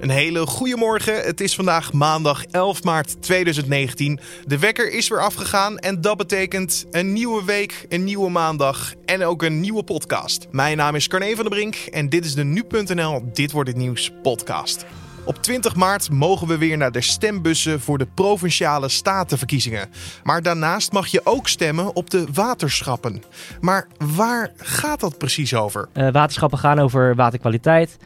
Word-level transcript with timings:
Een 0.00 0.10
hele 0.10 0.46
goede 0.46 0.76
morgen. 0.76 1.22
Het 1.22 1.40
is 1.40 1.54
vandaag 1.54 1.92
maandag 1.92 2.44
11 2.44 2.82
maart 2.82 3.22
2019. 3.22 4.20
De 4.46 4.58
wekker 4.58 4.92
is 4.92 5.08
weer 5.08 5.22
afgegaan 5.22 5.78
en 5.78 6.00
dat 6.00 6.16
betekent 6.16 6.86
een 6.90 7.12
nieuwe 7.12 7.44
week, 7.44 7.86
een 7.88 8.04
nieuwe 8.04 8.30
maandag 8.30 8.94
en 9.04 9.24
ook 9.24 9.42
een 9.42 9.60
nieuwe 9.60 9.82
podcast. 9.82 10.46
Mijn 10.50 10.76
naam 10.76 10.94
is 10.94 11.08
Carne 11.08 11.34
van 11.34 11.44
der 11.44 11.54
Brink 11.54 11.74
en 11.74 12.08
dit 12.08 12.24
is 12.24 12.34
de 12.34 12.44
nu.nl 12.44 13.30
Dit 13.32 13.52
wordt 13.52 13.68
het 13.68 13.78
nieuws 13.78 14.12
podcast. 14.22 14.84
Op 15.24 15.42
20 15.42 15.74
maart 15.74 16.10
mogen 16.10 16.46
we 16.46 16.58
weer 16.58 16.76
naar 16.76 16.92
de 16.92 17.00
stembussen 17.00 17.80
voor 17.80 17.98
de 17.98 18.06
provinciale 18.14 18.88
statenverkiezingen. 18.88 19.90
Maar 20.22 20.42
daarnaast 20.42 20.92
mag 20.92 21.06
je 21.06 21.20
ook 21.24 21.48
stemmen 21.48 21.96
op 21.96 22.10
de 22.10 22.26
waterschappen. 22.32 23.22
Maar 23.60 23.88
waar 23.98 24.52
gaat 24.56 25.00
dat 25.00 25.18
precies 25.18 25.54
over? 25.54 25.88
Uh, 25.94 26.12
waterschappen 26.12 26.58
gaan 26.58 26.78
over 26.78 27.14
waterkwaliteit 27.14 27.96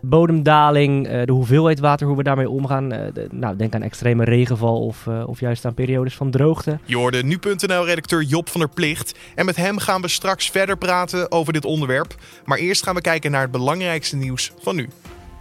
bodemdaling, 0.00 1.06
eh, 1.06 1.24
de 1.24 1.32
hoeveelheid 1.32 1.78
water, 1.80 2.06
hoe 2.06 2.16
we 2.16 2.22
daarmee 2.22 2.50
omgaan. 2.50 2.92
Eh, 2.92 3.00
nou, 3.30 3.56
denk 3.56 3.74
aan 3.74 3.82
extreme 3.82 4.24
regenval 4.24 4.86
of, 4.86 5.06
eh, 5.06 5.28
of 5.28 5.40
juist 5.40 5.64
aan 5.64 5.74
periodes 5.74 6.14
van 6.14 6.30
droogte. 6.30 6.78
Je 6.84 6.96
hoorde 6.96 7.22
nu.nl-redacteur 7.22 8.22
Job 8.22 8.48
van 8.48 8.60
der 8.60 8.70
Plicht. 8.70 9.18
En 9.34 9.44
met 9.44 9.56
hem 9.56 9.78
gaan 9.78 10.00
we 10.00 10.08
straks 10.08 10.50
verder 10.50 10.78
praten 10.78 11.32
over 11.32 11.52
dit 11.52 11.64
onderwerp. 11.64 12.14
Maar 12.44 12.58
eerst 12.58 12.82
gaan 12.82 12.94
we 12.94 13.00
kijken 13.00 13.30
naar 13.30 13.42
het 13.42 13.50
belangrijkste 13.50 14.16
nieuws 14.16 14.52
van 14.60 14.76
nu. 14.76 14.88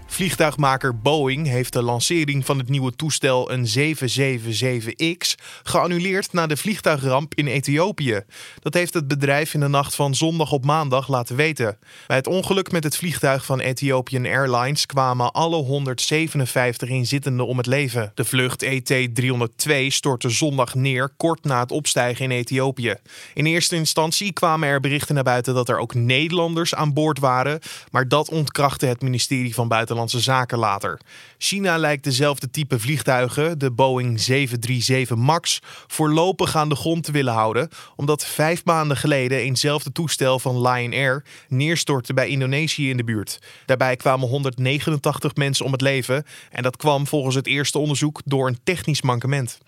Vliegtuigmaker 0.10 1.00
Boeing 1.00 1.48
heeft 1.48 1.74
de 1.74 1.82
lancering 1.82 2.46
van 2.46 2.58
het 2.58 2.70
nieuwe 2.70 2.96
toestel 2.96 3.52
een 3.52 3.96
777X 3.98 5.44
geannuleerd 5.64 6.34
na 6.34 6.48
de 6.48 6.58
vliegtuigramp 6.58 7.36
in 7.36 7.48
Ethiopië. 7.48 8.22
Dat 8.60 8.74
heeft 8.74 8.94
het 8.94 9.08
bedrijf 9.08 9.54
in 9.54 9.60
de 9.60 9.68
nacht 9.68 9.96
van 9.96 10.16
zondag 10.16 10.52
op 10.52 10.66
maandag 10.66 11.08
laten 11.08 11.36
weten. 11.36 11.78
Bij 12.08 12.18
het 12.18 12.28
ongeluk 12.28 12.72
met 12.72 12.84
het 12.84 12.98
vliegtuig 12.98 13.46
van 13.46 13.60
Ethiopian 13.60 14.26
Airlines 14.26 14.86
kwamen 14.86 15.32
alle 15.32 15.56
157 15.56 16.90
inzittenden 16.90 17.48
om 17.48 17.58
het 17.58 17.66
leven. 17.66 18.12
De 18.14 18.26
vlucht 18.26 18.64
ET-302 18.64 19.72
stortte 19.88 20.30
zondag 20.30 20.76
neer 20.76 21.10
kort 21.18 21.44
na 21.44 21.60
het 21.60 21.72
opstijgen 21.72 22.26
in 22.26 22.32
Ethiopië. 22.32 22.96
In 23.34 23.46
eerste 23.46 23.76
instantie 23.76 24.34
kwamen 24.34 24.70
er 24.70 24.80
berichten 24.80 25.16
naar 25.16 25.24
buiten 25.24 25.54
dat 25.54 25.70
er 25.70 25.80
ook 25.80 25.94
Nederlanders 25.94 26.76
aan 26.76 26.94
boord 26.94 27.20
waren, 27.20 27.60
maar 27.92 28.08
dat 28.08 28.30
ontkrachtte 28.30 28.86
het 28.86 29.02
ministerie 29.02 29.54
van 29.54 29.68
Buitenlandse 29.68 29.97
Zaken 30.06 30.58
later. 30.58 31.00
China 31.38 31.78
lijkt 31.78 32.04
dezelfde 32.04 32.50
type 32.50 32.80
vliegtuigen, 32.80 33.60
de 33.60 33.72
Boeing 33.72 34.20
737 34.20 35.18
MAX, 35.18 35.60
voorlopig 35.88 36.56
aan 36.56 36.70
de 36.70 36.76
grond 36.76 37.04
te 37.04 37.12
willen 37.12 37.34
houden, 37.34 37.70
omdat 37.96 38.26
vijf 38.26 38.66
maanden 38.66 38.98
geleden 38.98 39.38
eenzelfde 39.38 39.92
toestel 39.92 40.40
van 40.40 40.62
Lion 40.62 40.94
Air 40.94 41.24
neerstortte 41.48 42.14
bij 42.14 42.28
Indonesië 42.28 42.90
in 42.90 42.98
de 42.98 43.04
buurt. 43.04 43.40
Daarbij 43.66 43.96
kwamen 43.96 44.28
189 44.28 45.36
mensen 45.36 45.66
om 45.66 45.72
het 45.72 45.82
leven 45.82 46.24
en 46.52 46.64
dat 46.64 46.78
kwam 46.78 47.08
volgens 47.08 47.36
het 47.36 47.48
eerste 47.48 47.78
onderzoek 47.78 48.22
door 48.26 48.48
een 48.48 48.60
technisch 48.64 49.02
mankement. 49.02 49.60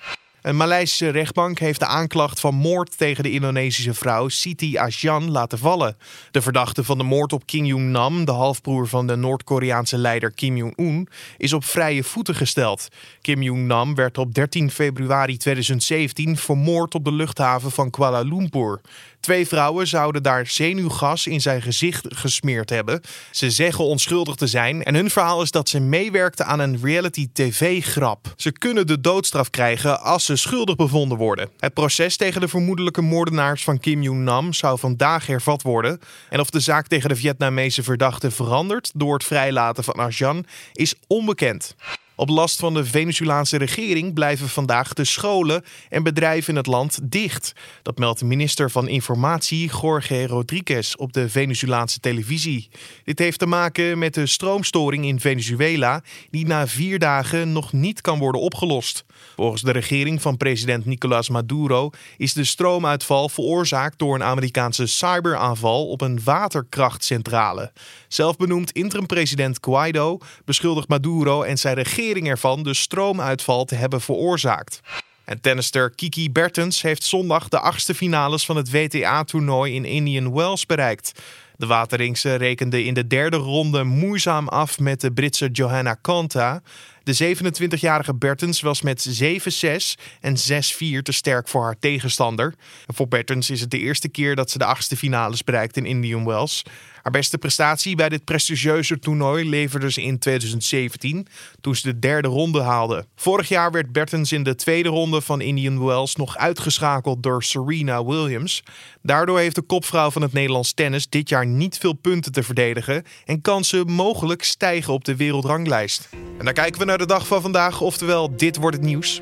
Een 0.41 0.57
Maleisische 0.57 1.09
rechtbank 1.09 1.59
heeft 1.59 1.79
de 1.79 1.85
aanklacht 1.85 2.39
van 2.39 2.55
moord 2.55 2.97
tegen 2.97 3.23
de 3.23 3.31
Indonesische 3.31 3.93
vrouw 3.93 4.27
Siti 4.27 4.77
Asjan 4.77 5.31
laten 5.31 5.57
vallen. 5.57 5.97
De 6.31 6.41
verdachte 6.41 6.83
van 6.83 6.97
de 6.97 7.03
moord 7.03 7.33
op 7.33 7.45
Kim 7.45 7.65
Jong-nam, 7.65 8.25
de 8.25 8.31
halfbroer 8.31 8.87
van 8.87 9.07
de 9.07 9.15
Noord-Koreaanse 9.15 9.97
leider 9.97 10.31
Kim 10.31 10.57
Jong-un, 10.57 11.07
is 11.37 11.53
op 11.53 11.63
vrije 11.63 12.03
voeten 12.03 12.35
gesteld. 12.35 12.87
Kim 13.21 13.41
Jong-nam 13.41 13.95
werd 13.95 14.17
op 14.17 14.33
13 14.33 14.71
februari 14.71 15.37
2017 15.37 16.37
vermoord 16.37 16.95
op 16.95 17.03
de 17.03 17.13
luchthaven 17.13 17.71
van 17.71 17.89
Kuala 17.89 18.21
Lumpur. 18.21 18.81
Twee 19.19 19.47
vrouwen 19.47 19.87
zouden 19.87 20.23
daar 20.23 20.47
zenuwgas 20.47 21.27
in 21.27 21.41
zijn 21.41 21.61
gezicht 21.61 22.05
gesmeerd 22.09 22.69
hebben. 22.69 23.01
Ze 23.31 23.49
zeggen 23.49 23.85
onschuldig 23.85 24.35
te 24.35 24.47
zijn 24.47 24.83
en 24.83 24.95
hun 24.95 25.09
verhaal 25.09 25.41
is 25.41 25.51
dat 25.51 25.69
ze 25.69 25.79
meewerkten 25.79 26.45
aan 26.45 26.59
een 26.59 26.79
reality 26.83 27.27
tv-grap. 27.33 28.33
Ze 28.35 28.51
kunnen 28.51 28.87
de 28.87 29.01
doodstraf 29.01 29.49
krijgen 29.49 30.01
als 30.01 30.25
ze 30.25 30.35
schuldig 30.35 30.75
bevonden 30.75 31.17
worden. 31.17 31.49
Het 31.59 31.73
proces 31.73 32.17
tegen 32.17 32.41
de 32.41 32.47
vermoedelijke 32.47 33.01
moordenaars 33.01 33.63
van 33.63 33.79
Kim 33.79 34.01
Jong-nam 34.01 34.53
zou 34.53 34.79
vandaag 34.79 35.25
hervat 35.25 35.61
worden. 35.61 35.99
En 36.29 36.39
of 36.39 36.49
de 36.49 36.59
zaak 36.59 36.87
tegen 36.87 37.09
de 37.09 37.15
Vietnamese 37.15 37.83
verdachte 37.83 38.31
verandert 38.31 38.91
door 38.95 39.13
het 39.13 39.23
vrijlaten 39.23 39.83
van 39.83 39.93
Arjan 39.93 40.45
is 40.73 40.95
onbekend. 41.07 41.75
Op 42.19 42.29
last 42.29 42.59
van 42.59 42.73
de 42.73 42.85
Venezolaanse 42.85 43.57
regering 43.57 44.13
blijven 44.13 44.49
vandaag 44.49 44.93
de 44.93 45.05
scholen 45.05 45.63
en 45.89 46.03
bedrijven 46.03 46.49
in 46.49 46.55
het 46.55 46.67
land 46.67 46.99
dicht. 47.03 47.53
Dat 47.81 47.97
meldt 47.97 48.23
minister 48.23 48.71
van 48.71 48.87
Informatie 48.87 49.71
Jorge 49.81 50.27
Rodriguez 50.27 50.93
op 50.93 51.13
de 51.13 51.29
Venezolaanse 51.29 51.99
televisie. 51.99 52.69
Dit 53.03 53.19
heeft 53.19 53.39
te 53.39 53.45
maken 53.45 53.97
met 53.97 54.13
de 54.13 54.25
stroomstoring 54.25 55.05
in 55.05 55.19
Venezuela, 55.19 56.03
die 56.29 56.45
na 56.45 56.67
vier 56.67 56.99
dagen 56.99 57.51
nog 57.51 57.73
niet 57.73 58.01
kan 58.01 58.19
worden 58.19 58.41
opgelost. 58.41 59.05
Volgens 59.35 59.61
de 59.61 59.71
regering 59.71 60.21
van 60.21 60.37
president 60.37 60.85
Nicolás 60.85 61.29
Maduro 61.29 61.89
is 62.17 62.33
de 62.33 62.43
stroomuitval 62.43 63.29
veroorzaakt 63.29 63.99
door 63.99 64.15
een 64.15 64.23
Amerikaanse 64.23 64.85
cyberaanval 64.85 65.87
op 65.87 66.01
een 66.01 66.19
waterkrachtcentrale. 66.23 67.71
Zelfbenoemd 68.07 68.71
interim-president 68.71 69.57
Guaido 69.61 70.17
beschuldigt 70.45 70.87
Maduro 70.87 71.41
en 71.41 71.57
zijn 71.57 71.75
regering 71.75 72.07
ervan 72.15 72.63
de 72.63 72.73
stroomuitval 72.73 73.65
te 73.65 73.75
hebben 73.75 74.01
veroorzaakt. 74.01 74.81
En 75.25 75.41
tennister 75.41 75.89
Kiki 75.95 76.31
Bertens 76.31 76.81
heeft 76.81 77.03
zondag 77.03 77.47
de 77.47 77.59
achtste 77.59 77.95
finales 77.95 78.45
van 78.45 78.55
het 78.55 78.71
WTA-toernooi 78.71 79.73
in 79.73 79.85
Indian 79.85 80.33
Wells 80.33 80.65
bereikt. 80.65 81.11
De 81.55 81.65
Wateringse 81.65 82.35
rekende 82.35 82.83
in 82.83 82.93
de 82.93 83.07
derde 83.07 83.37
ronde 83.37 83.83
moeizaam 83.83 84.47
af 84.47 84.79
met 84.79 85.01
de 85.01 85.11
Britse 85.11 85.49
Johanna 85.51 85.93
Konta. 85.93 86.61
De 87.09 87.35
27-jarige 87.35 88.13
Bertens 88.13 88.61
was 88.61 88.81
met 88.81 89.21
7-6 89.23 90.01
en 90.19 90.35
6-4 90.37 91.01
te 91.01 91.11
sterk 91.11 91.47
voor 91.47 91.63
haar 91.63 91.79
tegenstander. 91.79 92.53
voor 92.87 93.07
Bertens 93.07 93.49
is 93.49 93.61
het 93.61 93.71
de 93.71 93.79
eerste 93.79 94.09
keer 94.09 94.35
dat 94.35 94.51
ze 94.51 94.57
de 94.57 94.65
achtste 94.65 94.97
finales 94.97 95.43
bereikt 95.43 95.77
in 95.77 95.85
Indian 95.85 96.25
Wells. 96.25 96.63
Haar 97.01 97.11
beste 97.11 97.37
prestatie 97.37 97.95
bij 97.95 98.09
dit 98.09 98.23
prestigieuze 98.23 98.99
toernooi 98.99 99.49
leverde 99.49 99.91
ze 99.91 100.01
in 100.01 100.19
2017, 100.19 101.27
toen 101.61 101.75
ze 101.75 101.87
de 101.87 101.99
derde 101.99 102.27
ronde 102.27 102.61
haalde. 102.61 103.05
Vorig 103.15 103.47
jaar 103.47 103.71
werd 103.71 103.91
Bertens 103.91 104.31
in 104.31 104.43
de 104.43 104.55
tweede 104.55 104.89
ronde 104.89 105.21
van 105.21 105.41
Indian 105.41 105.85
Wells 105.85 106.15
nog 106.15 106.37
uitgeschakeld 106.37 107.23
door 107.23 107.43
Serena 107.43 108.05
Williams. 108.05 108.63
Daardoor 109.01 109.39
heeft 109.39 109.55
de 109.55 109.61
kopvrouw 109.61 110.11
van 110.11 110.21
het 110.21 110.33
Nederlands 110.33 110.73
tennis 110.73 111.09
dit 111.09 111.29
jaar 111.29 111.45
niet 111.45 111.77
veel 111.77 111.93
punten 111.93 112.31
te 112.31 112.43
verdedigen 112.43 113.03
en 113.25 113.41
kan 113.41 113.63
ze 113.63 113.83
mogelijk 113.85 114.43
stijgen 114.43 114.93
op 114.93 115.05
de 115.05 115.15
wereldranglijst. 115.15 116.09
En 116.39 116.45
dan 116.45 116.53
kijken 116.53 116.79
we 116.79 116.85
naar 116.85 116.98
de 116.99 117.05
dag 117.05 117.27
van 117.27 117.41
vandaag, 117.41 117.81
oftewel 117.81 118.35
dit 118.35 118.57
wordt 118.57 118.75
het 118.75 118.85
nieuws. 118.85 119.21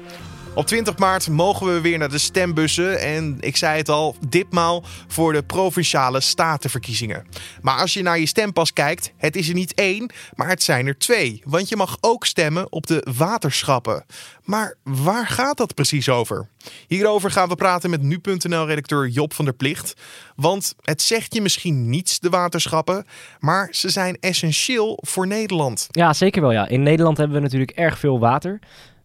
Op 0.57 0.67
20 0.67 0.97
maart 0.97 1.29
mogen 1.29 1.73
we 1.73 1.81
weer 1.81 1.97
naar 1.97 2.09
de 2.09 2.17
stembussen. 2.17 2.99
En 2.99 3.37
ik 3.39 3.57
zei 3.57 3.77
het 3.77 3.89
al, 3.89 4.15
ditmaal 4.27 4.83
voor 5.07 5.33
de 5.33 5.43
provinciale 5.43 6.21
statenverkiezingen. 6.21 7.25
Maar 7.61 7.79
als 7.79 7.93
je 7.93 8.01
naar 8.01 8.19
je 8.19 8.25
stempas 8.25 8.73
kijkt, 8.73 9.13
het 9.17 9.35
is 9.35 9.47
er 9.47 9.53
niet 9.53 9.73
één, 9.73 10.09
maar 10.35 10.47
het 10.49 10.63
zijn 10.63 10.87
er 10.87 10.97
twee. 10.97 11.41
Want 11.45 11.69
je 11.69 11.75
mag 11.75 11.97
ook 12.01 12.25
stemmen 12.25 12.71
op 12.71 12.87
de 12.87 13.07
waterschappen. 13.17 14.05
Maar 14.43 14.75
waar 14.83 15.27
gaat 15.27 15.57
dat 15.57 15.73
precies 15.73 16.09
over? 16.09 16.47
Hierover 16.87 17.31
gaan 17.31 17.49
we 17.49 17.55
praten 17.55 17.89
met 17.89 18.01
nu.nl-redacteur 18.01 19.07
Job 19.07 19.33
van 19.33 19.45
der 19.45 19.53
Plicht. 19.53 19.93
Want 20.35 20.75
het 20.81 21.01
zegt 21.01 21.33
je 21.33 21.41
misschien 21.41 21.89
niets, 21.89 22.19
de 22.19 22.29
waterschappen, 22.29 23.05
maar 23.39 23.67
ze 23.71 23.89
zijn 23.89 24.17
essentieel 24.19 24.99
voor 25.01 25.27
Nederland. 25.27 25.87
Ja, 25.91 26.13
zeker 26.13 26.41
wel. 26.41 26.51
Ja. 26.51 26.67
In 26.67 26.83
Nederland 26.83 27.17
hebben 27.17 27.35
we 27.35 27.43
natuurlijk 27.43 27.71
erg 27.71 27.99
veel 27.99 28.19
water. 28.19 28.59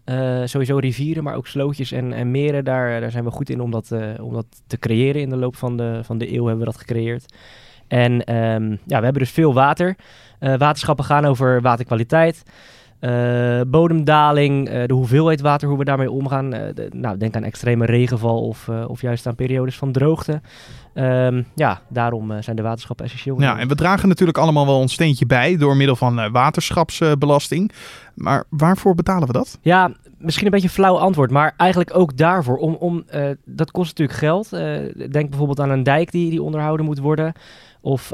Uh, 0.05 0.41
sowieso 0.45 0.77
rivieren, 0.77 1.25
maar 1.25 1.35
ook 1.35 1.47
slootjes 1.47 1.93
en, 1.93 2.13
en 2.13 2.31
meren. 2.31 2.65
Daar, 2.65 3.01
daar 3.01 3.11
zijn 3.11 3.25
we 3.25 3.31
goed 3.31 3.51
in 3.51 3.61
om 3.61 3.71
dat, 3.71 3.91
uh, 3.93 4.25
om 4.25 4.33
dat 4.33 4.47
te 4.67 4.79
creëren. 4.79 5.21
In 5.21 5.29
de 5.29 5.37
loop 5.37 5.57
van 5.57 5.77
de, 5.77 6.01
van 6.03 6.19
de 6.19 6.35
eeuw 6.35 6.47
hebben 6.47 6.65
we 6.65 6.71
dat 6.73 6.81
gecreëerd. 6.81 7.35
En 7.89 8.35
um, 8.35 8.71
ja, 8.87 8.99
we 8.99 9.05
hebben 9.05 9.23
dus 9.23 9.31
veel 9.31 9.55
water. 9.55 9.97
Uh, 10.41 10.57
waterschappen 10.57 11.05
gaan 11.05 11.25
over 11.25 11.61
waterkwaliteit. 11.61 12.43
Bodemdaling, 13.67 14.69
de 14.71 14.95
hoeveelheid 14.95 15.41
water, 15.41 15.69
hoe 15.69 15.79
we 15.79 15.85
daarmee 15.85 16.11
omgaan. 16.11 16.51
De, 16.51 16.89
nou, 16.95 17.17
denk 17.17 17.37
aan 17.37 17.45
extreme 17.45 17.87
regenval 17.87 18.47
of, 18.47 18.69
of 18.69 19.01
juist 19.01 19.27
aan 19.27 19.35
periodes 19.35 19.77
van 19.77 19.93
droogte. 19.93 20.41
Um, 20.95 21.47
ja, 21.55 21.81
daarom 21.89 22.43
zijn 22.43 22.57
de 22.57 22.63
waterschappen 22.63 23.05
essentieel. 23.05 23.41
Ja, 23.41 23.59
en 23.59 23.69
we 23.69 23.75
dragen 23.75 24.09
natuurlijk 24.09 24.39
allemaal 24.39 24.67
wel 24.67 24.79
ons 24.79 24.93
steentje 24.93 25.27
bij 25.27 25.57
door 25.57 25.77
middel 25.77 25.97
van 25.97 26.31
waterschapsbelasting. 26.33 27.73
Maar 28.15 28.45
waarvoor 28.49 28.95
betalen 28.95 29.27
we 29.27 29.33
dat? 29.33 29.59
Ja, 29.63 29.93
misschien 30.23 30.45
een 30.45 30.53
beetje 30.53 30.69
een 30.69 30.75
flauw 30.75 30.99
antwoord, 30.99 31.31
maar 31.31 31.55
eigenlijk 31.57 31.97
ook 31.97 32.17
daarvoor. 32.17 32.57
Om, 32.57 32.75
om, 32.75 33.05
dat 33.45 33.71
kost 33.71 33.89
natuurlijk 33.89 34.19
geld. 34.19 34.51
denk 35.13 35.29
bijvoorbeeld 35.29 35.61
aan 35.61 35.71
een 35.71 35.83
dijk 35.83 36.11
die, 36.11 36.31
die 36.31 36.43
onderhouden 36.43 36.87
moet 36.87 36.99
worden. 36.99 37.33
Of 37.81 38.11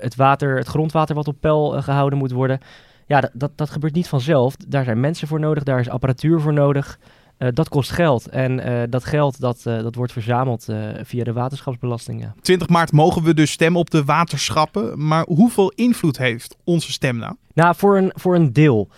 het, 0.00 0.16
water, 0.16 0.56
het 0.56 0.66
grondwater 0.66 1.14
wat 1.14 1.28
op 1.28 1.36
peil 1.40 1.82
gehouden 1.82 2.18
moet 2.18 2.30
worden. 2.30 2.60
Ja, 3.06 3.20
dat, 3.20 3.30
dat, 3.34 3.50
dat, 3.54 3.70
gebeurt 3.70 3.94
niet 3.94 4.08
vanzelf. 4.08 4.56
Daar 4.56 4.84
zijn 4.84 5.00
mensen 5.00 5.28
voor 5.28 5.40
nodig, 5.40 5.62
daar 5.62 5.80
is 5.80 5.88
apparatuur 5.88 6.40
voor 6.40 6.52
nodig. 6.52 6.98
Dat 7.38 7.68
kost 7.68 7.90
geld. 7.90 8.28
En 8.28 8.90
dat 8.90 9.04
geld 9.04 9.40
dat, 9.40 9.60
dat 9.62 9.94
wordt 9.94 10.12
verzameld 10.12 10.66
via 11.02 11.24
de 11.24 11.32
waterschapsbelasting. 11.32 12.20
Ja. 12.20 12.34
20 12.40 12.68
maart 12.68 12.92
mogen 12.92 13.22
we 13.22 13.34
dus 13.34 13.50
stemmen 13.50 13.80
op 13.80 13.90
de 13.90 14.04
waterschappen. 14.04 15.06
Maar 15.06 15.24
hoeveel 15.26 15.72
invloed 15.74 16.18
heeft 16.18 16.56
onze 16.64 16.92
stem 16.92 17.16
nou? 17.16 17.34
Nou, 17.54 17.74
voor 17.76 17.96
een, 17.96 18.12
voor 18.14 18.34
een 18.34 18.52
deel. 18.52 18.88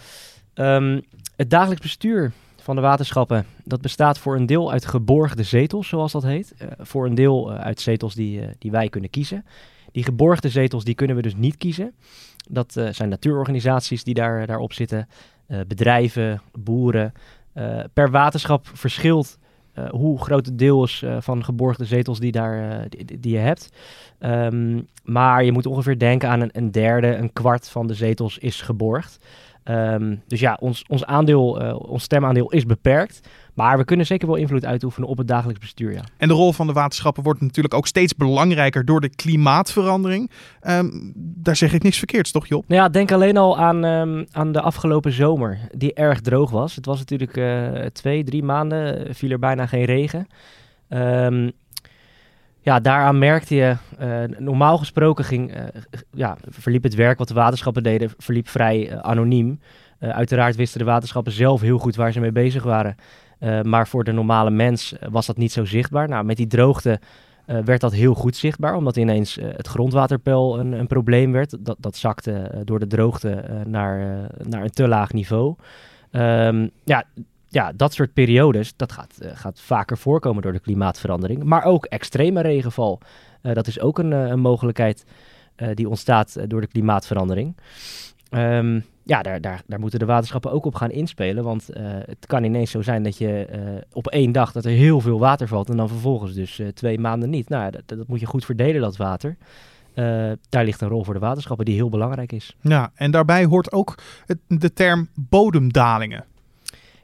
Ehm, 0.54 1.00
het 1.40 1.50
dagelijks 1.50 1.82
bestuur 1.82 2.32
van 2.56 2.76
de 2.76 2.82
waterschappen, 2.82 3.46
dat 3.64 3.80
bestaat 3.80 4.18
voor 4.18 4.36
een 4.36 4.46
deel 4.46 4.72
uit 4.72 4.86
geborgde 4.86 5.42
zetels, 5.42 5.88
zoals 5.88 6.12
dat 6.12 6.22
heet. 6.22 6.54
Uh, 6.62 6.68
voor 6.78 7.06
een 7.06 7.14
deel 7.14 7.52
uh, 7.52 7.58
uit 7.58 7.80
zetels 7.80 8.14
die, 8.14 8.40
uh, 8.40 8.48
die 8.58 8.70
wij 8.70 8.88
kunnen 8.88 9.10
kiezen. 9.10 9.44
Die 9.92 10.04
geborgde 10.04 10.48
zetels, 10.48 10.84
die 10.84 10.94
kunnen 10.94 11.16
we 11.16 11.22
dus 11.22 11.34
niet 11.34 11.56
kiezen. 11.56 11.92
Dat 12.48 12.72
zijn 12.90 13.08
natuurorganisaties 13.08 14.04
die 14.04 14.14
daar, 14.14 14.46
daarop 14.46 14.72
zitten, 14.72 15.08
bedrijven, 15.66 16.40
boeren. 16.52 17.12
per 17.92 18.10
waterschap 18.10 18.66
verschilt 18.72 19.38
hoe 19.90 20.18
groot 20.18 20.46
het 20.46 20.58
deel 20.58 20.84
is 20.84 21.04
van 21.18 21.44
geborgde 21.44 21.84
zetels 21.84 22.20
die, 22.20 22.32
daar, 22.32 22.86
die, 23.18 23.32
je 23.32 23.38
hebt. 23.38 23.68
Um, 24.20 24.86
maar 25.04 25.44
je 25.44 25.52
moet 25.52 25.66
ongeveer 25.66 25.98
denken 25.98 26.28
aan 26.28 26.40
een, 26.40 26.50
een 26.52 26.70
derde, 26.70 27.16
een 27.16 27.32
kwart 27.32 27.68
van 27.68 27.86
de 27.86 27.94
zetels 27.94 28.38
is 28.38 28.60
geborgd. 28.60 29.18
Um, 29.64 30.22
dus 30.26 30.40
ja, 30.40 30.56
ons, 30.60 30.84
ons, 30.88 31.04
aandeel, 31.04 31.62
uh, 31.62 31.90
ons 31.90 32.02
stemaandeel 32.02 32.50
is 32.50 32.66
beperkt. 32.66 33.28
Maar 33.54 33.78
we 33.78 33.84
kunnen 33.84 34.06
zeker 34.06 34.26
wel 34.28 34.36
invloed 34.36 34.64
uitoefenen 34.64 35.08
op 35.08 35.18
het 35.18 35.28
dagelijks 35.28 35.60
bestuur. 35.60 35.92
Ja. 35.92 36.02
En 36.16 36.28
de 36.28 36.34
rol 36.34 36.52
van 36.52 36.66
de 36.66 36.72
waterschappen 36.72 37.22
wordt 37.22 37.40
natuurlijk 37.40 37.74
ook 37.74 37.86
steeds 37.86 38.14
belangrijker 38.14 38.84
door 38.84 39.00
de 39.00 39.08
klimaatverandering. 39.08 40.30
Um, 40.68 41.12
daar 41.16 41.56
zeg 41.56 41.72
ik 41.72 41.82
niks 41.82 41.98
verkeerds, 41.98 42.30
toch 42.30 42.46
Job? 42.46 42.64
Nou 42.68 42.80
ja, 42.80 42.88
denk 42.88 43.12
alleen 43.12 43.36
al 43.36 43.58
aan, 43.58 43.84
um, 43.84 44.26
aan 44.32 44.52
de 44.52 44.60
afgelopen 44.60 45.12
zomer, 45.12 45.58
die 45.76 45.94
erg 45.94 46.20
droog 46.20 46.50
was. 46.50 46.74
Het 46.74 46.86
was 46.86 46.98
natuurlijk 46.98 47.36
uh, 47.36 47.68
twee, 47.92 48.24
drie 48.24 48.42
maanden, 48.42 49.14
viel 49.14 49.30
er 49.30 49.38
bijna 49.38 49.66
geen 49.66 49.84
regen. 49.84 50.26
Um, 50.88 51.52
ja, 52.60 52.80
daaraan 52.80 53.18
merkte 53.18 53.54
je, 53.54 53.76
uh, 54.00 54.38
normaal 54.38 54.78
gesproken 54.78 55.24
ging, 55.24 55.56
uh, 55.56 55.64
ja, 56.12 56.36
verliep 56.48 56.82
het 56.82 56.94
werk 56.94 57.18
wat 57.18 57.28
de 57.28 57.34
waterschappen 57.34 57.82
deden, 57.82 58.10
verliep 58.18 58.48
vrij 58.48 58.90
uh, 58.90 58.98
anoniem. 58.98 59.60
uiteraard 59.98 60.56
wisten 60.56 60.78
de 60.78 60.84
waterschappen 60.84 61.32
zelf 61.32 61.60
heel 61.60 61.78
goed 61.78 61.96
waar 61.96 62.12
ze 62.12 62.20
mee 62.20 62.32
bezig 62.32 62.62
waren. 62.62 62.96
maar 63.62 63.88
voor 63.88 64.04
de 64.04 64.12
normale 64.12 64.50
mens 64.50 64.94
was 65.10 65.26
dat 65.26 65.36
niet 65.36 65.52
zo 65.52 65.64
zichtbaar. 65.64 66.08
Nou, 66.08 66.24
met 66.24 66.36
die 66.36 66.46
droogte 66.46 67.00
werd 67.64 67.80
dat 67.80 67.92
heel 67.92 68.14
goed 68.14 68.36
zichtbaar, 68.36 68.74
omdat 68.74 68.96
ineens 68.96 69.38
het 69.40 69.66
grondwaterpeil 69.66 70.58
een, 70.58 70.72
een, 70.72 70.86
probleem 70.86 71.32
werd. 71.32 71.56
Dat, 71.60 71.76
dat 71.78 71.96
zakte 71.96 72.62
door 72.64 72.78
de 72.78 72.86
droogte 72.86 73.44
naar, 73.66 74.28
naar 74.48 74.62
een 74.62 74.70
te 74.70 74.88
laag 74.88 75.12
niveau. 75.12 75.54
Um, 76.12 76.70
ja, 76.84 77.04
ja, 77.50 77.72
dat 77.76 77.92
soort 77.92 78.12
periodes, 78.12 78.76
dat 78.76 78.92
gaat, 78.92 79.18
uh, 79.22 79.30
gaat 79.34 79.60
vaker 79.60 79.98
voorkomen 79.98 80.42
door 80.42 80.52
de 80.52 80.60
klimaatverandering. 80.60 81.42
Maar 81.42 81.64
ook 81.64 81.84
extreme 81.84 82.40
regenval. 82.40 83.00
Uh, 83.42 83.54
dat 83.54 83.66
is 83.66 83.80
ook 83.80 83.98
een, 83.98 84.10
uh, 84.10 84.26
een 84.26 84.40
mogelijkheid 84.40 85.04
die 85.74 85.88
ontstaat 85.88 86.36
door 86.50 86.60
de 86.60 86.66
klimaatverandering. 86.66 87.56
Um, 88.30 88.84
ja, 89.02 89.22
daar, 89.22 89.40
daar, 89.40 89.62
daar 89.66 89.80
moeten 89.80 89.98
de 89.98 90.04
waterschappen 90.04 90.52
ook 90.52 90.64
op 90.64 90.74
gaan 90.74 90.90
inspelen. 90.90 91.44
Want 91.44 91.68
het 92.06 92.26
kan 92.26 92.44
ineens 92.44 92.70
zo 92.70 92.82
zijn 92.82 93.02
dat 93.02 93.18
je 93.18 93.46
op 93.92 94.06
één 94.06 94.32
dag 94.32 94.52
dat 94.52 94.64
er 94.64 94.70
heel 94.70 95.00
veel 95.00 95.18
water 95.18 95.48
valt 95.48 95.70
en 95.70 95.76
dan 95.76 95.88
vervolgens 95.88 96.34
dus 96.34 96.60
twee 96.74 96.98
maanden 96.98 97.30
niet. 97.30 97.48
Nou, 97.48 97.70
dat, 97.70 97.82
dat 97.86 98.08
moet 98.08 98.20
je 98.20 98.26
goed 98.26 98.44
verdelen, 98.44 98.80
dat 98.80 98.96
water. 98.96 99.36
daar 100.48 100.64
ligt 100.64 100.80
een 100.80 100.88
rol 100.88 101.04
voor 101.04 101.14
de 101.14 101.20
waterschappen 101.20 101.64
die 101.64 101.74
heel 101.74 101.88
belangrijk 101.88 102.32
is. 102.32 102.56
Ja, 102.60 102.90
en 102.94 103.10
daarbij 103.10 103.44
hoort 103.44 103.72
ook 103.72 103.94
de 104.46 104.72
term 104.72 105.08
bodemdalingen. 105.14 106.24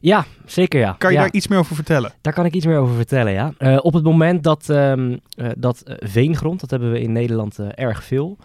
Ja, 0.01 0.25
zeker 0.45 0.81
ja. 0.81 0.95
Kan 0.99 1.11
je 1.11 1.17
ja. 1.17 1.23
daar 1.23 1.33
iets 1.33 1.49
meer 1.49 1.59
over 1.59 1.75
vertellen? 1.75 2.13
Daar 2.21 2.33
kan 2.33 2.45
ik 2.45 2.55
iets 2.55 2.67
meer 2.67 2.79
over 2.79 2.95
vertellen, 2.95 3.33
ja. 3.33 3.53
Uh, 3.59 3.79
op 3.83 3.93
het 3.93 4.05
moment 4.05 4.43
dat, 4.43 4.69
um, 4.69 5.11
uh, 5.37 5.49
dat 5.57 5.83
uh, 5.87 5.95
veengrond, 5.99 6.61
dat 6.61 6.71
hebben 6.71 6.93
we 6.93 7.01
in 7.01 7.13
Nederland 7.13 7.59
erg 7.59 8.05
veel, 8.05 8.37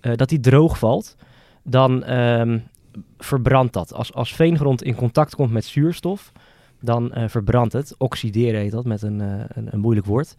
dat 0.00 0.28
die 0.28 0.40
droog 0.40 0.78
valt, 0.78 1.16
dan 1.62 2.10
um, 2.12 2.62
verbrandt 3.18 3.72
dat. 3.72 3.94
Als, 3.94 4.14
als 4.14 4.34
veengrond 4.34 4.82
in 4.82 4.94
contact 4.94 5.34
komt 5.34 5.52
met 5.52 5.64
zuurstof, 5.64 6.32
dan 6.80 7.12
verbrandt 7.26 7.72
het. 7.72 7.94
Oxideren 7.98 8.60
heet 8.60 8.70
dat, 8.70 8.84
met 8.84 9.02
een, 9.02 9.20
een, 9.20 9.68
een 9.70 9.80
moeilijk 9.80 10.06
woord. 10.06 10.34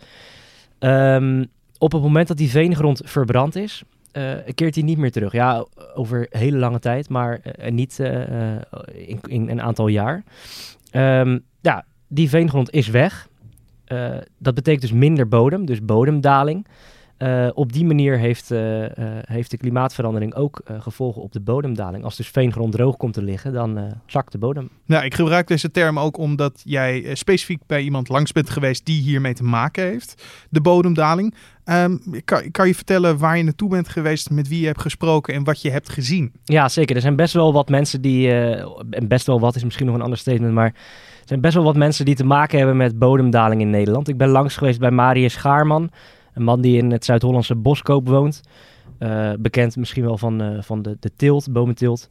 Um, 0.79 1.45
op 1.77 1.91
het 1.91 2.01
moment 2.01 2.27
dat 2.27 2.37
die 2.37 2.49
veengrond 2.49 3.01
verbrand 3.05 3.55
is, 3.55 3.83
uh, 4.13 4.33
keert 4.55 4.75
hij 4.75 4.83
niet 4.83 4.97
meer 4.97 5.11
terug. 5.11 5.31
Ja, 5.31 5.65
over 5.93 6.27
hele 6.29 6.57
lange 6.57 6.79
tijd, 6.79 7.09
maar 7.09 7.41
uh, 7.59 7.71
niet 7.71 7.97
uh, 8.01 8.21
in, 8.85 9.19
in, 9.27 9.49
een 9.49 9.61
aantal 9.61 9.87
jaar. 9.87 10.23
Um, 10.91 11.43
ja, 11.61 11.85
die 12.07 12.29
veengrond 12.29 12.71
is 12.71 12.87
weg. 12.87 13.27
dat 14.37 14.55
betekent 14.55 14.81
dus 14.81 14.91
minder 14.91 15.27
bodem, 15.27 15.65
dus 15.65 15.85
bodemdaling. 15.85 16.67
Uh, 17.19 17.47
op 17.53 17.73
die 17.73 17.85
manier 17.85 18.17
heeft, 18.17 18.51
uh, 18.51 18.81
uh, 18.81 18.87
heeft 19.21 19.51
de 19.51 19.57
klimaatverandering 19.57 20.35
ook 20.35 20.61
gevolgen 20.79 21.21
op 21.21 21.31
de 21.31 21.39
bodemdaling. 21.39 22.03
Als 22.03 22.15
dus 22.15 22.27
veengrond 22.27 22.71
droog 22.71 22.97
komt 22.97 23.13
te 23.13 23.21
liggen, 23.21 23.53
dan 23.53 23.93
zakt 24.05 24.31
de 24.31 24.37
bodem. 24.37 24.69
Nou, 24.85 25.05
ik 25.05 25.13
gebruik 25.13 25.47
deze 25.47 25.71
term 25.71 25.99
ook 25.99 26.17
omdat 26.17 26.61
jij 26.63 27.15
specifiek 27.15 27.61
bij 27.67 27.81
iemand 27.81 28.09
langs 28.09 28.31
bent 28.31 28.49
geweest 28.49 28.85
die 28.85 29.01
hiermee 29.01 29.33
te 29.33 29.43
maken 29.43 29.83
heeft. 29.83 30.23
De 30.49 30.61
bodemdaling. 30.61 31.35
Um, 31.65 32.01
kan, 32.25 32.51
kan 32.51 32.67
je 32.67 32.75
vertellen 32.75 33.17
waar 33.17 33.37
je 33.37 33.43
naartoe 33.43 33.69
bent 33.69 33.89
geweest, 33.89 34.29
met 34.29 34.47
wie 34.47 34.59
je 34.59 34.65
hebt 34.65 34.81
gesproken 34.81 35.33
en 35.33 35.43
wat 35.43 35.61
je 35.61 35.71
hebt 35.71 35.89
gezien? 35.89 36.33
Ja, 36.43 36.69
zeker. 36.69 36.95
Er 36.95 37.01
zijn 37.01 37.15
best 37.15 37.33
wel 37.33 37.53
wat 37.53 37.69
mensen 37.69 38.01
die, 38.01 38.31
en 38.31 39.07
best 39.07 39.25
wel 39.25 39.39
wat 39.39 39.55
is 39.55 39.63
misschien 39.63 39.85
nog 39.85 39.95
een 39.95 40.01
ander 40.01 40.17
statement, 40.17 40.53
maar 40.53 40.65
er 40.65 41.25
zijn 41.25 41.41
best 41.41 41.53
wel 41.53 41.63
wat 41.63 41.75
mensen 41.75 42.05
die 42.05 42.15
te 42.15 42.25
maken 42.25 42.57
hebben 42.57 42.77
met 42.77 42.99
bodemdaling 42.99 43.61
in 43.61 43.69
Nederland. 43.69 44.07
Ik 44.07 44.17
ben 44.17 44.29
langs 44.29 44.57
geweest 44.57 44.79
bij 44.79 44.91
Marius 44.91 45.33
Schaarman. 45.33 45.89
Een 46.39 46.45
man 46.45 46.61
die 46.61 46.77
in 46.77 46.91
het 46.91 47.05
Zuid-Hollandse 47.05 47.55
Boskoop 47.55 48.07
woont. 48.07 48.41
Uh, 48.99 49.31
bekend 49.39 49.75
misschien 49.75 50.03
wel 50.03 50.17
van, 50.17 50.41
uh, 50.41 50.61
van 50.61 50.81
de, 50.81 50.97
de 50.99 51.15
tilt. 51.15 52.09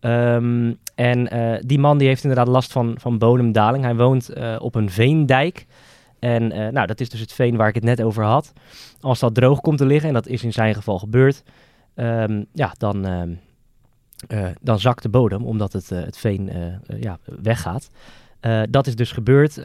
Um, 0.00 0.78
en 0.94 1.36
uh, 1.36 1.56
die 1.60 1.78
man 1.78 1.98
die 1.98 2.08
heeft 2.08 2.22
inderdaad 2.22 2.48
last 2.48 2.72
van, 2.72 2.94
van 3.00 3.18
bodemdaling. 3.18 3.84
Hij 3.84 3.96
woont 3.96 4.32
op 4.58 4.74
een 4.74 4.90
veendijk. 4.90 5.66
En 6.18 6.72
nou, 6.72 6.86
dat 6.86 7.00
is 7.00 7.08
dus 7.08 7.20
het 7.20 7.32
veen 7.32 7.56
waar 7.56 7.68
ik 7.68 7.74
het 7.74 7.84
net 7.84 8.02
over 8.02 8.24
had. 8.24 8.52
Als 9.00 9.18
dat 9.18 9.34
droog 9.34 9.60
komt 9.60 9.78
te 9.78 9.86
liggen, 9.86 10.08
en 10.08 10.14
dat 10.14 10.26
is 10.26 10.44
in 10.44 10.52
zijn 10.52 10.74
geval 10.74 10.98
gebeurd, 10.98 11.42
um, 11.94 12.46
ja, 12.52 12.74
dan, 12.78 13.06
dan 14.60 14.78
zakt 14.78 15.02
de 15.02 15.08
bodem, 15.08 15.44
omdat 15.44 15.72
het, 15.72 15.88
het 15.88 16.18
veen 16.18 16.50
ja, 17.00 17.18
weggaat. 17.42 17.90
dat 18.70 18.86
is 18.86 18.96
dus 18.96 19.12
gebeurd. 19.12 19.62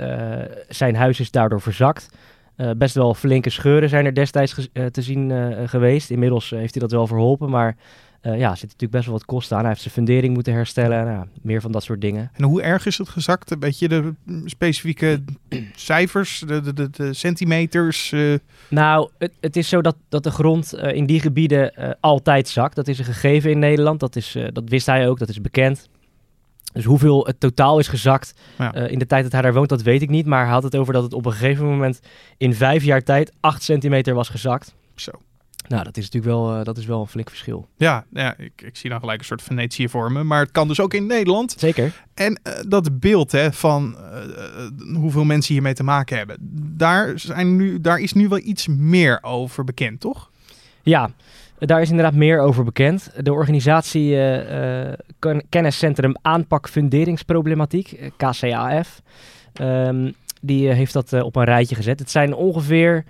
zijn 0.68 0.96
huis 0.96 1.20
is 1.20 1.32
daardoor 1.32 1.62
verzakt. 1.62 2.10
Uh, 2.58 2.72
best 2.78 2.96
wel 2.96 3.14
flinke 3.14 3.50
scheuren 3.50 3.90
zijn 3.90 4.06
er 4.06 4.14
destijds 4.14 4.70
uh, 4.74 4.86
te 4.86 5.02
zien 5.02 5.30
uh, 5.30 5.58
geweest. 5.66 6.10
Inmiddels 6.10 6.50
heeft 6.50 6.74
hij 6.74 6.82
dat 6.82 6.92
wel 6.92 7.08
verholpen, 7.08 7.50
maar 7.50 7.76
ja, 8.22 8.50
er 8.50 8.58
zit 8.58 8.62
natuurlijk 8.62 8.92
best 8.92 9.06
wel 9.06 9.14
wat 9.14 9.26
kosten 9.26 9.56
aan. 9.56 9.62
Hij 9.62 9.70
heeft 9.70 9.82
zijn 9.82 9.94
fundering 9.94 10.34
moeten 10.34 10.54
herstellen, 10.54 11.06
nou, 11.06 11.26
meer 11.42 11.62
van 11.62 11.72
dat 11.72 11.84
soort 11.84 12.02
dingen. 12.02 12.32
En 12.34 12.44
hoe 12.44 12.62
erg 12.62 12.86
is 12.86 12.98
het 12.98 13.10
gezakt? 13.10 13.52
Een 13.52 13.60
beetje 13.60 13.88
de 13.88 14.14
specifieke 14.46 15.24
cijfers, 15.76 16.44
de, 16.48 16.62
de, 16.62 16.74
de, 16.74 16.90
de 16.90 17.14
centimeters? 17.14 18.14
Nou, 18.68 19.10
het, 19.18 19.32
het, 19.40 19.56
is 19.56 19.70
zo 19.70 19.82
dat, 19.82 19.96
dat 20.10 20.24
de 20.24 20.32
grond 20.32 20.74
in 20.74 21.06
die 21.06 21.20
gebieden 21.20 21.98
altijd 22.00 22.48
zakt. 22.48 22.76
Dat 22.76 22.88
is 22.88 23.00
een 23.00 23.06
gegeven 23.06 23.52
in 23.52 23.60
Nederland, 23.60 24.00
dat, 24.00 24.16
is, 24.16 24.38
dat 24.54 24.70
wist 24.70 24.86
hij 24.86 25.10
ook, 25.10 25.20
dat 25.20 25.30
is 25.30 25.42
bekend. 25.42 25.90
Dus 26.74 26.86
hoeveel 26.86 27.26
het 27.26 27.40
totaal 27.40 27.80
is 27.80 27.88
gezakt 27.88 28.34
ja. 28.58 28.76
uh, 28.76 28.92
in 28.92 29.00
de 29.00 29.06
tijd 29.06 29.24
dat 29.24 29.32
hij 29.32 29.42
daar 29.42 29.54
woont, 29.54 29.70
dat 29.70 29.82
weet 29.82 30.02
ik 30.02 30.10
niet. 30.10 30.26
Maar 30.26 30.44
hij 30.44 30.54
had 30.54 30.64
het 30.64 30.76
over 30.76 30.94
dat 30.94 31.04
het 31.04 31.14
op 31.14 31.26
een 31.26 31.32
gegeven 31.32 31.66
moment 31.66 32.00
in 32.38 32.54
vijf 32.56 32.84
jaar 32.84 33.04
tijd 33.04 33.32
8 33.40 33.64
centimeter 33.64 34.14
was 34.14 34.30
gezakt. 34.30 34.74
Zo. 34.96 35.12
Nou, 35.68 35.84
dat 35.84 35.98
is 35.98 36.04
natuurlijk 36.04 36.34
wel, 36.34 36.58
uh, 36.58 36.64
dat 36.64 36.78
is 36.78 36.86
wel 36.86 37.02
een 37.02 37.08
flink 37.08 37.30
verschil. 37.30 37.68
Ja, 37.78 38.06
ja 38.14 38.38
ik, 38.38 38.62
ik 38.62 38.78
zie 38.78 38.90
dan 38.90 39.00
gelijk 39.00 39.20
een 39.20 39.26
soort 39.26 39.42
Venetië 39.42 39.90
vormen. 39.90 40.28
Maar 40.28 40.40
het 40.40 40.52
kan 40.52 40.68
dus 40.68 40.80
ook 40.80 40.94
in 40.94 41.06
Nederland. 41.06 41.56
Zeker. 41.58 42.04
En 42.14 42.40
uh, 42.44 42.54
dat 42.68 43.00
beeld 43.00 43.32
hè, 43.32 43.52
van 43.52 43.98
hoeveel 44.94 45.24
mensen 45.24 45.54
hiermee 45.54 45.74
te 45.74 45.84
maken 45.84 46.18
hebben. 46.18 46.38
Daar, 46.78 47.20
zijn 47.20 47.56
nu, 47.56 47.82
daar 47.82 48.00
is 48.00 48.14
nu 48.14 48.28
wel 48.28 48.40
iets 48.40 48.68
meer 48.68 49.20
over 49.22 49.64
bekend, 49.64 50.00
toch? 50.00 50.32
Ja, 50.82 51.10
daar 51.66 51.82
is 51.82 51.90
inderdaad 51.90 52.16
meer 52.16 52.40
over 52.40 52.64
bekend. 52.64 53.12
De 53.18 53.34
organisatie 53.34 54.10
uh, 54.10 54.88
uh, 55.20 55.40
Kenniscentrum 55.50 56.16
Aanpak 56.22 56.70
Funderingsproblematiek, 56.70 58.12
KCAF, 58.18 59.02
um, 59.62 60.14
die 60.42 60.70
heeft 60.70 60.94
dat 60.94 61.14
op 61.14 61.36
een 61.36 61.44
rijtje 61.44 61.76
gezet. 61.76 62.00
Het 62.00 62.12
zijn 62.12 62.34
ongeveer 62.34 63.04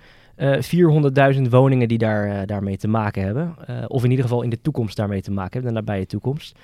400.000 1.34 1.40
woningen 1.50 1.88
die 1.88 1.98
daar, 1.98 2.46
daarmee 2.46 2.76
te 2.76 2.88
maken 2.88 3.22
hebben. 3.22 3.54
of 3.86 4.04
in 4.04 4.10
ieder 4.10 4.24
geval 4.24 4.42
in 4.42 4.50
de 4.50 4.60
toekomst 4.60 4.96
daarmee 4.96 5.22
te 5.22 5.30
maken 5.30 5.52
hebben, 5.52 5.74
de 5.74 5.80
nabije 5.80 6.06
toekomst. 6.06 6.58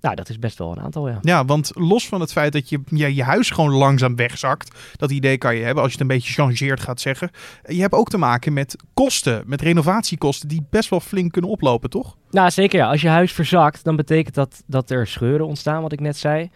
Nou, 0.00 0.14
dat 0.14 0.28
is 0.28 0.38
best 0.38 0.58
wel 0.58 0.70
een 0.70 0.80
aantal, 0.80 1.08
ja. 1.08 1.18
Ja, 1.22 1.44
want 1.44 1.70
los 1.74 2.08
van 2.08 2.20
het 2.20 2.32
feit 2.32 2.52
dat 2.52 2.68
je 2.68 2.80
je, 2.86 3.14
je 3.14 3.22
huis 3.22 3.50
gewoon 3.50 3.72
langzaam 3.72 4.16
wegzakt, 4.16 4.78
dat 4.96 5.10
idee 5.10 5.38
kan 5.38 5.56
je 5.56 5.64
hebben 5.64 5.82
als 5.82 5.92
je 5.92 5.98
het 5.98 6.10
een 6.10 6.16
beetje 6.16 6.32
changeert 6.32 6.80
gaat 6.80 7.00
zeggen. 7.00 7.30
Je 7.66 7.80
hebt 7.80 7.94
ook 7.94 8.08
te 8.08 8.18
maken 8.18 8.52
met 8.52 8.76
kosten, 8.94 9.42
met 9.46 9.60
renovatiekosten 9.60 10.48
die 10.48 10.66
best 10.70 10.90
wel 10.90 11.00
flink 11.00 11.32
kunnen 11.32 11.50
oplopen, 11.50 11.90
toch? 11.90 12.16
Nou, 12.30 12.50
zeker 12.50 12.78
ja. 12.78 12.88
Als 12.90 13.00
je 13.00 13.08
huis 13.08 13.32
verzakt, 13.32 13.84
dan 13.84 13.96
betekent 13.96 14.34
dat 14.34 14.62
dat 14.66 14.90
er 14.90 15.06
scheuren 15.06 15.46
ontstaan, 15.46 15.82
wat 15.82 15.92
ik 15.92 16.00
net 16.00 16.16
zei. 16.16 16.50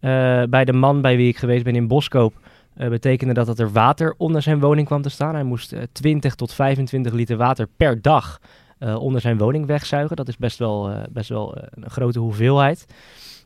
Uh, 0.00 0.42
bij 0.42 0.64
de 0.64 0.72
man 0.72 1.00
bij 1.00 1.16
wie 1.16 1.28
ik 1.28 1.36
geweest 1.36 1.64
ben 1.64 1.74
in 1.74 1.88
Boskoop, 1.88 2.34
uh, 2.76 2.88
betekende 2.88 3.34
dat 3.34 3.46
dat 3.46 3.58
er 3.58 3.72
water 3.72 4.14
onder 4.16 4.42
zijn 4.42 4.60
woning 4.60 4.86
kwam 4.86 5.02
te 5.02 5.08
staan. 5.08 5.34
Hij 5.34 5.42
moest 5.42 5.72
uh, 5.72 5.82
20 5.92 6.34
tot 6.34 6.52
25 6.52 7.12
liter 7.12 7.36
water 7.36 7.68
per 7.76 8.02
dag 8.02 8.38
onder 8.78 9.20
zijn 9.20 9.38
woning 9.38 9.66
wegzuigen. 9.66 10.16
Dat 10.16 10.28
is 10.28 10.36
best 10.36 10.58
wel, 10.58 10.90
uh, 10.90 10.96
best 11.10 11.28
wel 11.28 11.58
uh, 11.58 11.62
een 11.70 11.90
grote 11.90 12.18
hoeveelheid. 12.18 12.86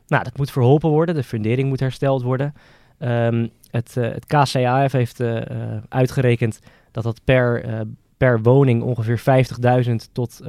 Nou, 0.07 0.23
dat 0.23 0.37
moet 0.37 0.51
verholpen 0.51 0.89
worden. 0.89 1.15
De 1.15 1.23
fundering 1.23 1.69
moet 1.69 1.79
hersteld 1.79 2.21
worden. 2.21 2.53
Ehm, 2.99 3.47
het, 3.71 3.95
uh, 3.97 4.09
het 4.11 4.25
KCAF 4.25 4.91
heeft 4.91 5.19
uh, 5.19 5.41
uitgerekend 5.89 6.59
dat 6.91 7.03
dat 7.03 7.21
per, 7.23 7.65
per 8.17 8.41
woning 8.41 8.81
ongeveer 8.81 9.45
50.000 9.85 9.93
tot 10.11 10.41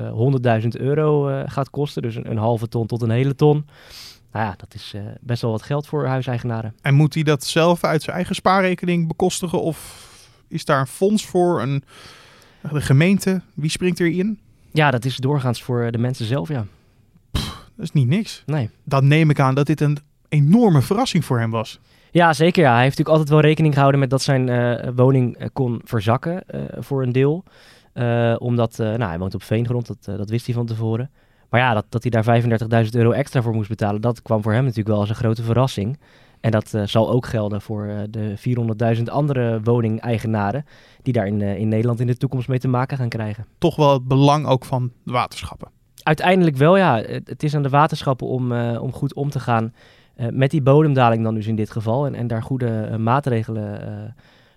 100.000 0.63 0.69
euro 0.69 1.43
gaat 1.47 1.71
kosten. 1.71 2.03
Dus 2.03 2.15
een, 2.15 2.31
een, 2.31 2.37
halve 2.37 2.69
ton 2.69 2.87
tot 2.87 3.03
een 3.03 3.11
hele 3.11 3.35
ton. 3.35 3.67
Nou 4.33 4.47
ja, 4.47 4.55
dat 4.57 4.75
is 4.75 4.95
best 5.21 5.43
wel 5.43 5.51
wat 5.51 5.63
geld 5.63 5.87
voor 5.87 6.07
huiseigenaren. 6.07 6.75
En 6.83 6.95
moet 6.95 7.15
hij 7.15 7.23
dat 7.23 7.45
zelf 7.45 7.85
uit 7.85 8.03
zijn 8.03 8.17
eigen 8.17 8.35
spaarrekening 8.35 9.09
bekostigen? 9.09 9.63
Of 9.63 10.09
is 10.49 10.65
daar 10.65 10.81
een 10.81 10.87
fonds 10.87 11.27
voor? 11.27 11.63
Een, 11.63 11.85
de 12.73 12.81
gemeente? 12.81 13.43
Wie 13.55 13.71
springt 13.71 14.01
erin? 14.01 14.39
Ja, 14.75 14.91
dat 14.91 15.05
is 15.05 15.17
doorgaans 15.17 15.63
voor 15.63 15.91
de 15.91 15.99
mensen 15.99 16.27
zelf, 16.27 16.49
ja. 16.49 16.67
Dat 17.77 17.85
is 17.85 17.93
niet 17.93 18.09
niks. 18.09 18.43
Nee. 18.47 18.71
Dan 18.85 19.09
neem 19.09 19.31
ik 19.31 19.41
aan 19.41 19.55
dat 19.55 19.67
dit 19.67 19.81
een 19.81 19.99
enorme 20.29 20.83
verrassing 20.83 21.25
voor 21.25 21.39
hem 21.39 21.51
was. 21.51 21.81
Ja, 22.11 22.33
zeker. 22.33 22.63
Ja. 22.63 22.73
Hij 22.73 22.83
heeft 22.83 22.99
natuurlijk 22.99 23.17
altijd 23.17 23.29
wel 23.29 23.49
rekening 23.49 23.75
gehouden 23.75 24.01
met 24.01 24.11
dat 24.11 24.23
zijn 24.23 24.49
uh, 24.49 24.89
woning 24.95 25.41
uh, 25.41 25.49
kon 25.53 25.81
verzakken 25.85 26.45
uh, 26.55 26.63
voor 26.79 27.03
een 27.03 27.13
deel. 27.13 27.45
omdat, 28.39 28.77
nou, 28.79 29.03
hij 29.03 29.19
woont 29.19 29.35
op 29.35 29.43
veengrond, 29.43 29.87
dat, 29.87 30.19
dat 30.19 30.31
wist 30.31 30.47
hij 30.47 30.55
van 30.55 30.67
tevoren. 30.67 31.11
Maar 31.51 31.61
ja, 31.61 31.75
dat, 31.75 31.85
dat 31.89 32.03
hij 32.03 32.23
daar 32.23 32.85
35.000 32.85 32.91
euro 32.91 33.11
extra 33.11 33.43
voor 33.43 33.55
moest 33.55 33.69
betalen, 33.69 34.01
dat 34.01 34.23
kwam 34.23 34.43
voor 34.43 34.53
hem 34.53 34.63
natuurlijk 34.63 34.89
wel 34.89 34.99
als 34.99 35.09
een 35.09 35.15
grote 35.15 35.43
verrassing. 35.43 35.99
En 36.45 36.51
dat 36.51 36.75
zal 36.85 37.11
ook 37.11 37.27
gelden 37.27 37.61
voor 37.61 38.07
de 38.11 38.35
400.000 38.97 39.03
andere 39.05 39.61
woningeigenaren 39.63 40.65
die 41.03 41.13
daar 41.13 41.27
in, 41.27 41.41
in 41.41 41.69
Nederland 41.69 42.01
in 42.01 42.07
de 42.07 42.17
toekomst 42.17 42.49
mee 42.49 42.59
te 42.59 42.69
maken 42.69 42.97
gaan 42.97 43.09
krijgen. 43.09 43.47
Toch 43.59 43.77
wel 43.77 43.93
het 43.93 44.09
belang 44.09 44.47
ook 44.47 44.65
van 44.65 44.93
de 45.03 45.13
waterschappen. 45.13 45.69
Uiteindelijk 46.03 46.57
wel, 46.57 46.77
ja. 46.77 47.03
Het, 47.25 47.43
is 47.43 47.55
aan 47.55 47.63
de 47.63 47.69
waterschappen 47.69 48.27
om, 48.27 48.53
om 48.77 48.93
goed 48.93 49.15
om 49.15 49.31
te 49.31 49.41
gaan 49.41 49.73
uh, 50.17 50.27
met 50.31 50.51
die 50.51 50.63
bodemdaling 50.63 51.23
dan 51.23 51.35
dus 51.35 51.47
in 51.47 51.57
dit 51.57 51.71
geval. 51.71 52.07
En, 52.07 52.15
en 52.15 52.27
daar 52.27 52.43
goede 52.43 52.89
uh, 52.91 52.97
maatregelen 52.97 53.89
uh, 53.89 54.05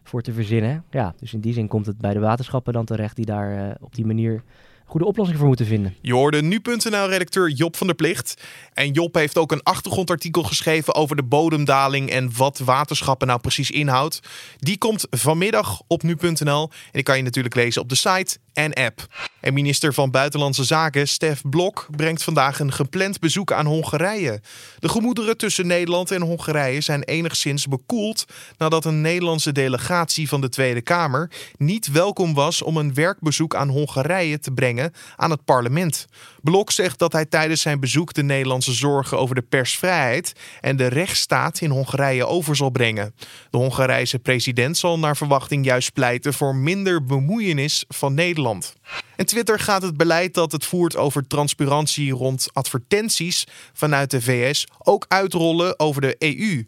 voor 0.03 0.21
te 0.21 0.33
verzinnen. 0.33 0.83
Ja, 0.89 1.13
dus 1.19 1.33
in 1.33 1.39
die 1.39 1.53
zin 1.53 1.67
komt 1.67 1.85
het 1.85 1.97
bij 1.97 2.13
de 2.13 2.19
waterschappen 2.19 2.73
dan 2.73 2.85
terecht 2.85 3.15
die 3.15 3.25
daar 3.25 3.77
op 3.81 3.95
die 3.95 4.05
manier 4.05 4.43
goede 4.87 5.05
oplossing 5.05 5.37
voor 5.37 5.47
moeten 5.47 5.65
vinden. 5.65 5.95
Je 6.01 6.13
hoorde 6.13 6.41
nu.nl-redacteur 6.41 7.49
Job 7.49 7.75
van 7.75 7.87
der 7.87 7.95
Plicht. 7.95 8.41
En 8.73 8.91
Job 8.91 9.15
heeft 9.15 9.37
ook 9.37 9.51
een 9.51 9.63
achtergrondartikel 9.63 10.43
geschreven 10.43 10.95
over 10.95 11.15
de 11.15 11.23
bodemdaling 11.23 12.09
en 12.09 12.31
wat 12.37 12.59
waterschappen 12.59 13.27
nou 13.27 13.39
precies 13.39 13.71
inhoudt. 13.71 14.19
Die 14.57 14.77
komt 14.77 15.07
vanmiddag 15.09 15.81
op 15.87 16.03
nu.nl 16.03 16.61
en 16.63 16.91
die 16.91 17.03
kan 17.03 17.17
je 17.17 17.23
natuurlijk 17.23 17.55
lezen 17.55 17.81
op 17.81 17.89
de 17.89 17.95
site 17.95 18.37
en 18.57 18.73
app. 18.73 19.05
En 19.39 19.53
minister 19.53 19.93
van 19.93 20.11
Buitenlandse 20.11 20.63
Zaken 20.63 21.07
Stef 21.07 21.41
Blok 21.49 21.87
brengt 21.95 22.23
vandaag 22.23 22.59
een 22.59 22.73
gepland 22.73 23.19
bezoek 23.19 23.51
aan 23.51 23.65
Hongarije. 23.65 24.41
De 24.79 24.89
gemoederen 24.89 25.37
tussen 25.37 25.67
Nederland 25.67 26.11
en 26.11 26.21
Hongarije 26.21 26.81
zijn 26.81 27.03
enigszins 27.03 27.67
bekoeld 27.67 28.25
nadat 28.57 28.85
een 28.85 29.01
Nederlandse 29.01 29.51
delegatie 29.51 30.27
van 30.27 30.41
de 30.41 30.49
Tweede 30.49 30.81
Kamer 30.81 31.31
niet 31.57 31.91
welkom 31.91 32.33
was 32.33 32.61
om 32.61 32.77
een 32.77 32.93
werkbezoek 32.93 33.55
aan 33.55 33.69
Hongarije 33.69 34.39
te 34.39 34.51
brengen 34.51 34.93
aan 35.15 35.31
het 35.31 35.45
parlement. 35.45 36.07
Blok 36.47 36.71
zegt 36.71 36.99
dat 36.99 37.13
hij 37.13 37.25
tijdens 37.25 37.61
zijn 37.61 37.79
bezoek 37.79 38.13
de 38.13 38.23
Nederlandse 38.23 38.73
zorgen 38.73 39.19
over 39.19 39.35
de 39.35 39.41
persvrijheid 39.41 40.33
en 40.61 40.75
de 40.77 40.87
rechtsstaat 40.87 41.61
in 41.61 41.69
Hongarije 41.69 42.25
over 42.25 42.55
zal 42.55 42.69
brengen. 42.69 43.15
De 43.49 43.57
Hongarijse 43.57 44.19
president 44.19 44.77
zal 44.77 44.99
naar 44.99 45.17
verwachting 45.17 45.65
juist 45.65 45.93
pleiten 45.93 46.33
voor 46.33 46.55
minder 46.55 47.05
bemoeienis 47.05 47.85
van 47.87 48.13
Nederland. 48.13 48.75
En 49.15 49.25
Twitter 49.25 49.59
gaat 49.59 49.81
het 49.81 49.97
beleid 49.97 50.33
dat 50.33 50.51
het 50.51 50.65
voert 50.65 50.95
over 50.95 51.27
transparantie 51.27 52.11
rond 52.11 52.47
advertenties 52.53 53.47
vanuit 53.73 54.11
de 54.11 54.21
VS 54.21 54.67
ook 54.77 55.05
uitrollen 55.07 55.79
over 55.79 56.01
de 56.01 56.15
EU. 56.19 56.65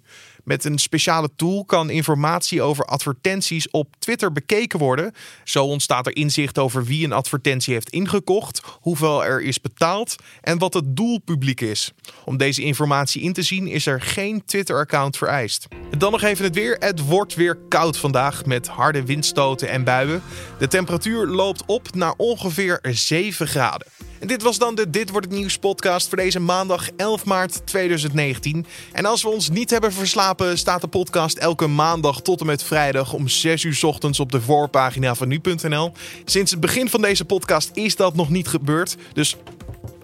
Met 0.50 0.66
een 0.66 0.80
speciale 0.80 1.30
tool 1.36 1.66
kan 1.66 1.90
informatie 1.90 2.62
over 2.62 2.86
advertenties 2.86 3.70
op 3.70 3.96
Twitter 4.00 4.32
bekeken 4.32 4.80
worden. 4.80 5.14
Zo 5.44 5.66
ontstaat 5.66 6.06
er 6.06 6.16
inzicht 6.16 6.58
over 6.58 6.84
wie 6.84 7.06
een 7.06 7.12
advertentie 7.12 7.74
heeft 7.74 7.90
ingekocht, 7.90 8.62
hoeveel 8.82 9.26
er 9.26 9.42
is 9.42 9.62
betaald 9.62 10.16
en 10.42 10.58
wat 10.58 10.74
het 10.74 10.96
doelpubliek 10.96 11.62
is. 11.62 11.92
Om 12.26 12.38
deze 12.38 12.62
informatie 12.62 13.22
in 13.22 13.34
te 13.34 13.42
zien 13.42 13.68
is 13.68 13.86
er 13.86 14.02
geen 14.02 14.46
Twitter-account 14.46 15.18
vereist. 15.18 15.68
Dan 15.98 16.12
nog 16.12 16.22
even 16.22 16.46
het 16.46 16.56
weer. 16.56 16.76
Het 16.80 17.06
wordt 17.06 17.36
weer 17.36 17.58
koud 17.68 17.98
vandaag 17.98 18.46
met 18.46 18.68
harde 18.68 19.06
windstoten 19.06 19.70
en 19.70 19.84
buien. 19.84 20.22
De 20.60 20.68
temperatuur 20.68 21.28
loopt 21.28 21.64
op 21.66 21.96
naar 21.96 22.14
ongeveer 22.18 22.80
7 22.82 23.48
graden. 23.48 23.88
En 24.20 24.28
dit 24.28 24.42
was 24.42 24.58
dan 24.58 24.76
de 24.76 24.90
Dit 24.90 25.10
wordt 25.10 25.28
het 25.28 25.36
nieuws 25.36 25.58
podcast 25.58 26.08
voor 26.08 26.18
deze 26.18 26.40
maandag 26.40 26.90
11 26.98 27.26
maart 27.26 27.66
2019. 27.66 28.66
En 28.92 29.06
als 29.06 29.24
we 29.24 29.30
ons 29.30 29.50
niet 29.50 29.70
hebben 29.70 29.94
verslapen, 29.94 30.58
staat 30.58 30.82
de 30.82 30.88
podcast 30.88 31.38
elke 31.38 31.68
maandag 31.68 32.22
tot 32.22 32.40
en 32.40 32.46
met 32.46 32.64
vrijdag 32.64 33.14
om 33.14 33.28
6 33.28 33.64
uur 33.64 33.80
ochtends 33.82 34.20
op 34.20 34.32
de 34.32 34.42
voorpagina 34.42 35.16
van 35.16 35.28
nu.nl. 35.28 35.92
Sinds 36.26 36.52
het 36.52 36.60
begin 36.60 36.90
van 36.90 37.02
deze 37.02 37.26
podcast 37.26 37.70
is 37.74 37.96
dat 37.96 38.16
nog 38.16 38.30
niet 38.30 38.48
gebeurd. 38.48 38.96
Dus 39.14 39.36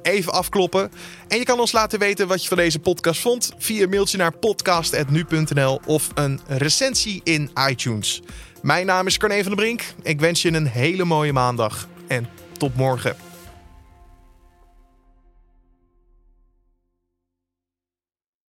even 0.01 0.33
afkloppen. 0.33 0.91
En 1.27 1.37
je 1.37 1.43
kan 1.43 1.59
ons 1.59 1.71
laten 1.71 1.99
weten 1.99 2.27
wat 2.27 2.41
je 2.41 2.47
van 2.47 2.57
deze 2.57 2.79
podcast 2.79 3.21
vond 3.21 3.51
via 3.57 3.87
mailtje 3.87 4.17
naar 4.17 4.37
podcast.nu.nl 4.37 5.81
of 5.85 6.09
een 6.13 6.39
recensie 6.47 7.21
in 7.23 7.49
iTunes. 7.69 8.21
Mijn 8.61 8.85
naam 8.85 9.07
is 9.07 9.17
Carne 9.17 9.43
van 9.43 9.55
der 9.55 9.55
Brink. 9.55 9.83
Ik 10.03 10.19
wens 10.19 10.41
je 10.41 10.53
een 10.53 10.67
hele 10.67 11.03
mooie 11.03 11.33
maandag 11.33 11.87
en 12.07 12.27
tot 12.57 12.75
morgen. 12.75 13.34